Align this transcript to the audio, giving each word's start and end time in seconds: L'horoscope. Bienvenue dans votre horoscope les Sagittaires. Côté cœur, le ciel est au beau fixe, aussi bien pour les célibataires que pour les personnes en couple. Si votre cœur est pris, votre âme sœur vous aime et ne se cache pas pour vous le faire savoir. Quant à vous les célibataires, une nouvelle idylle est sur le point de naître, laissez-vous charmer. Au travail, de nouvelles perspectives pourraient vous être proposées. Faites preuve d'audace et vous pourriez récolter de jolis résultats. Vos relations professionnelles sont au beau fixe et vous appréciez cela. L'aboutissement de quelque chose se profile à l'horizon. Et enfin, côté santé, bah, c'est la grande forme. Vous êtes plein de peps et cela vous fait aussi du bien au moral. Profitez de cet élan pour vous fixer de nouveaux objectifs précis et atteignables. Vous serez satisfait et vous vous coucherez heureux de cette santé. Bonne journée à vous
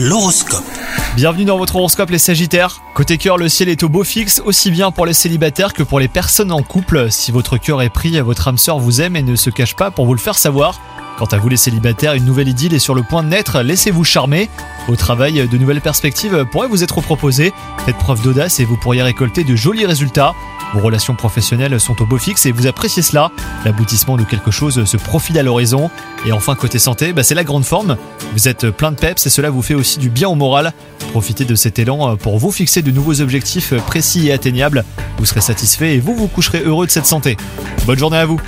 L'horoscope. 0.00 0.62
Bienvenue 1.16 1.44
dans 1.44 1.58
votre 1.58 1.74
horoscope 1.74 2.10
les 2.10 2.18
Sagittaires. 2.18 2.82
Côté 2.94 3.18
cœur, 3.18 3.36
le 3.36 3.48
ciel 3.48 3.68
est 3.68 3.82
au 3.82 3.88
beau 3.88 4.04
fixe, 4.04 4.40
aussi 4.44 4.70
bien 4.70 4.92
pour 4.92 5.06
les 5.06 5.12
célibataires 5.12 5.72
que 5.72 5.82
pour 5.82 5.98
les 5.98 6.06
personnes 6.06 6.52
en 6.52 6.62
couple. 6.62 7.10
Si 7.10 7.32
votre 7.32 7.58
cœur 7.58 7.82
est 7.82 7.90
pris, 7.90 8.20
votre 8.20 8.46
âme 8.46 8.58
sœur 8.58 8.78
vous 8.78 9.00
aime 9.00 9.16
et 9.16 9.22
ne 9.22 9.34
se 9.34 9.50
cache 9.50 9.74
pas 9.74 9.90
pour 9.90 10.06
vous 10.06 10.14
le 10.14 10.20
faire 10.20 10.38
savoir. 10.38 10.80
Quant 11.18 11.26
à 11.26 11.38
vous 11.38 11.48
les 11.48 11.56
célibataires, 11.56 12.14
une 12.14 12.24
nouvelle 12.24 12.46
idylle 12.46 12.74
est 12.74 12.78
sur 12.78 12.94
le 12.94 13.02
point 13.02 13.24
de 13.24 13.28
naître, 13.28 13.60
laissez-vous 13.60 14.04
charmer. 14.04 14.48
Au 14.88 14.96
travail, 14.96 15.46
de 15.46 15.58
nouvelles 15.58 15.82
perspectives 15.82 16.46
pourraient 16.50 16.66
vous 16.66 16.82
être 16.82 17.02
proposées. 17.02 17.52
Faites 17.84 17.98
preuve 17.98 18.22
d'audace 18.22 18.58
et 18.58 18.64
vous 18.64 18.78
pourriez 18.78 19.02
récolter 19.02 19.44
de 19.44 19.54
jolis 19.54 19.84
résultats. 19.84 20.34
Vos 20.72 20.80
relations 20.80 21.14
professionnelles 21.14 21.78
sont 21.78 22.00
au 22.00 22.06
beau 22.06 22.16
fixe 22.16 22.46
et 22.46 22.52
vous 22.52 22.66
appréciez 22.66 23.02
cela. 23.02 23.30
L'aboutissement 23.66 24.16
de 24.16 24.24
quelque 24.24 24.50
chose 24.50 24.84
se 24.84 24.96
profile 24.96 25.38
à 25.38 25.42
l'horizon. 25.42 25.90
Et 26.24 26.32
enfin, 26.32 26.54
côté 26.54 26.78
santé, 26.78 27.12
bah, 27.12 27.22
c'est 27.22 27.34
la 27.34 27.44
grande 27.44 27.66
forme. 27.66 27.98
Vous 28.32 28.48
êtes 28.48 28.70
plein 28.70 28.90
de 28.90 28.96
peps 28.96 29.26
et 29.26 29.30
cela 29.30 29.50
vous 29.50 29.62
fait 29.62 29.74
aussi 29.74 29.98
du 29.98 30.08
bien 30.08 30.28
au 30.28 30.34
moral. 30.34 30.72
Profitez 31.12 31.44
de 31.44 31.54
cet 31.54 31.78
élan 31.78 32.16
pour 32.16 32.38
vous 32.38 32.50
fixer 32.50 32.80
de 32.80 32.90
nouveaux 32.90 33.20
objectifs 33.20 33.74
précis 33.86 34.28
et 34.28 34.32
atteignables. 34.32 34.84
Vous 35.18 35.26
serez 35.26 35.42
satisfait 35.42 35.96
et 35.96 36.00
vous 36.00 36.14
vous 36.14 36.28
coucherez 36.28 36.62
heureux 36.64 36.86
de 36.86 36.90
cette 36.90 37.06
santé. 37.06 37.36
Bonne 37.86 37.98
journée 37.98 38.18
à 38.18 38.26
vous 38.26 38.40